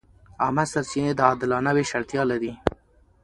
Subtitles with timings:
[0.43, 2.53] عامه سرچینې د عادلانه وېش اړتیا لري.